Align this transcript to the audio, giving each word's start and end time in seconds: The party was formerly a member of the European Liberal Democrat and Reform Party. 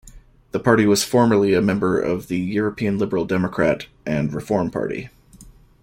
The 0.49 0.59
party 0.59 0.87
was 0.87 1.03
formerly 1.03 1.53
a 1.53 1.61
member 1.61 1.99
of 1.99 2.27
the 2.27 2.39
European 2.39 2.97
Liberal 2.97 3.23
Democrat 3.23 3.85
and 4.03 4.33
Reform 4.33 4.71
Party. 4.71 5.09